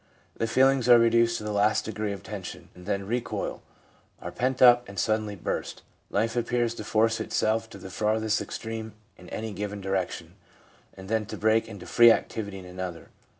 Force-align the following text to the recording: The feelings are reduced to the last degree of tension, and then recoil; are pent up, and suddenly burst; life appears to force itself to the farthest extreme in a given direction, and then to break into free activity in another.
The 0.35 0.47
feelings 0.47 0.89
are 0.89 0.97
reduced 0.97 1.37
to 1.37 1.43
the 1.43 1.51
last 1.51 1.85
degree 1.85 2.11
of 2.11 2.23
tension, 2.23 2.69
and 2.73 2.87
then 2.87 3.05
recoil; 3.05 3.61
are 4.19 4.31
pent 4.31 4.59
up, 4.59 4.89
and 4.89 4.97
suddenly 4.97 5.35
burst; 5.35 5.83
life 6.09 6.35
appears 6.35 6.73
to 6.73 6.83
force 6.83 7.19
itself 7.19 7.69
to 7.69 7.77
the 7.77 7.91
farthest 7.91 8.41
extreme 8.41 8.93
in 9.15 9.29
a 9.31 9.51
given 9.53 9.79
direction, 9.79 10.33
and 10.95 11.07
then 11.07 11.27
to 11.27 11.37
break 11.37 11.67
into 11.67 11.85
free 11.85 12.11
activity 12.11 12.57
in 12.57 12.65
another. 12.65 13.09